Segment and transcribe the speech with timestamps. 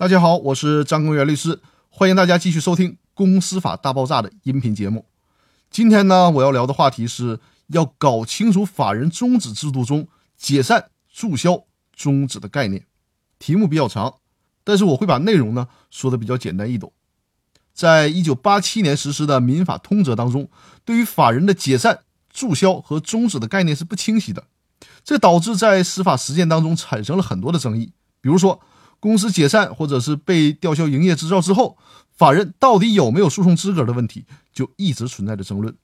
[0.00, 5.04] 大家好，我是张公元律师，欢迎大家继续收听《公司法大爆炸》的音频节目。
[5.70, 10.08] 今天呢，我要聊的话题是要搞清楚法人终止制度中
[10.38, 12.86] 解散、注销、终止的概念。
[13.38, 14.14] 题目比较长，
[14.64, 16.90] 但是我会把内容呢说的比较简单易懂。
[17.74, 20.48] 在一九八七年实施的民法通则当中，
[20.82, 21.98] 对于法人的解散、
[22.32, 24.44] 注销和终止的概念是不清晰的，
[25.04, 27.92] 这导致在司法实践当中产生了很多的争议，
[28.22, 28.62] 比如说。
[29.00, 31.78] 公司解散或者是被吊销营业执照之后，
[32.12, 35.74] 法人到底有没有诉讼资格的问题，就一直存在着争论。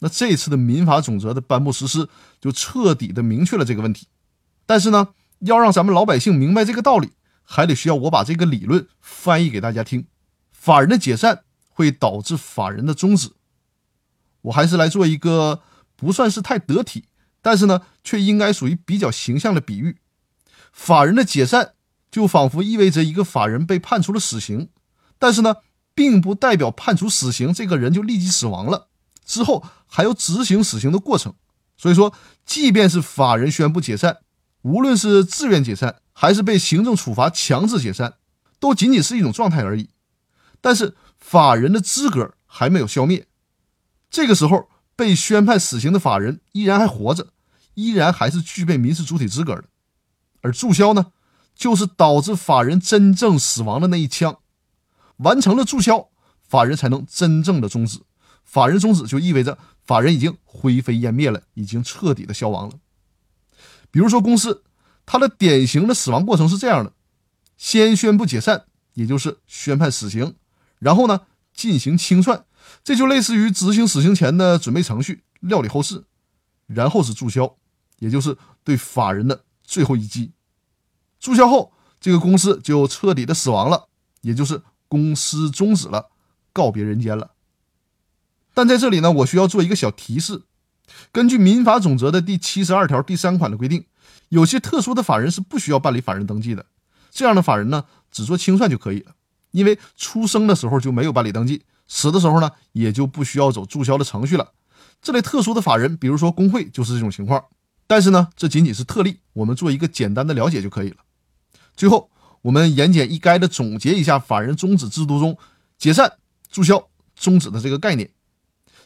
[0.00, 2.08] 那这次的民法总则的颁布实施，
[2.40, 4.08] 就彻底的明确了这个问题。
[4.66, 5.08] 但是呢，
[5.40, 7.12] 要让咱们老百姓明白这个道理，
[7.42, 10.06] 还得需要我把这个理论翻译给大家听。
[10.50, 13.32] 法人的解散会导致法人的终止。
[14.42, 15.60] 我还是来做一个
[15.96, 17.04] 不算是太得体，
[17.42, 19.98] 但是呢，却应该属于比较形象的比喻：
[20.72, 21.74] 法人的解散。
[22.14, 24.68] 就仿佛意味着一个法人被判处了死刑，
[25.18, 25.56] 但是呢，
[25.96, 28.86] 并不代表判处死刑这个人就立即死亡了，
[29.24, 31.34] 之后还有执行死刑的过程。
[31.76, 32.14] 所以说，
[32.46, 34.18] 即便是法人宣布解散，
[34.62, 38.14] 无论是自愿解散还是被行政处罚强制解散，
[38.60, 39.90] 都仅仅是一种状态而已。
[40.60, 43.26] 但是法人的资格还没有消灭，
[44.08, 47.32] 这个时候被宣判死刑的法人依然还活着，
[47.74, 49.64] 依然还是具备民事主体资格的。
[50.42, 51.06] 而注销呢？
[51.54, 54.38] 就是导致法人真正死亡的那一枪，
[55.18, 56.08] 完成了注销，
[56.42, 58.00] 法人才能真正的终止。
[58.44, 62.78] 法人终止就意味着法人已经灰飞烟灭了，已经彻底的消亡了。
[63.90, 64.64] 比如说公司，
[65.06, 66.92] 它的典型的死亡过程是这样的：
[67.56, 70.34] 先宣布解散，也就是宣判死刑，
[70.78, 71.22] 然后呢
[71.54, 72.44] 进行清算，
[72.82, 76.04] 这就类似于执行死刑前的准备程序，料理后事，
[76.66, 77.56] 然后是注销，
[78.00, 80.32] 也就是对法人的最后一击。
[81.24, 83.88] 注销后，这个公司就彻底的死亡了，
[84.20, 86.10] 也就是公司终止了，
[86.52, 87.30] 告别人间了。
[88.52, 90.42] 但在这里呢，我需要做一个小提示：
[91.10, 93.86] 根据民法总则的第七十二条第三款的规定，
[94.28, 96.66] 有些特殊的法人是不需要办理法人登记的。
[97.10, 99.12] 这样的法人呢，只做清算就可以了，
[99.52, 104.52] 因为出生的时候就没有办理登记，死的时候呢，也就不需要走注销的程序了。
[105.00, 107.42] 这类特殊的法人，比如说工会，就是这种情况。
[107.86, 110.96] 但是呢，这仅仅是特例，我们做一个简单的了解就可以了。
[111.76, 112.10] 最后，
[112.42, 115.36] 我们言简意赅地总结一下法人终止制度中
[115.78, 116.18] 解散、
[116.50, 118.10] 注销、终止的这个概念。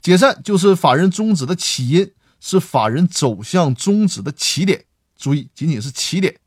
[0.00, 4.84] 解散就是法人终止的起因，是法人走向终止的起点。
[5.16, 6.40] 注意，仅仅是起点。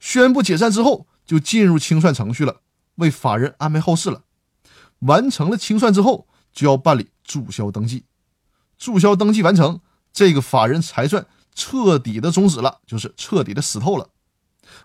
[0.00, 2.60] 宣布解散之后，就进入清算程序了，
[2.96, 4.24] 为法人安排后事了。
[4.98, 8.04] 完成了清算之后，就要办理注销登记。
[8.76, 9.80] 注销登记完成，
[10.12, 14.10] 这个法人才算彻底的终止了，就是彻底的死透了。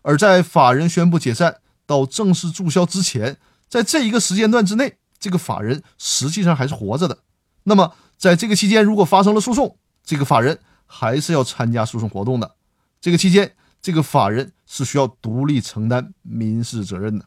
[0.02, 7.20] 而在法人宣布解散到正式注销之前，在这一个时间段之内，这个法人实际上还是活着的。
[7.64, 12.56] 那么，在这个期间，如果发生了诉讼，这个法人还是要参加诉讼活动的。
[13.02, 17.26] 这个期间，这个法人是需要独立承担民事责任的。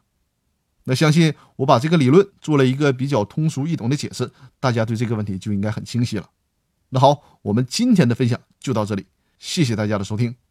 [0.84, 6.28] 那相信我把这个理论做了一个比较通俗易懂的解释，大家对这个问题就应该很清晰了。
[6.88, 9.06] 那好，我们今天的分享就到这里，
[9.38, 10.41] 谢谢大家的收听。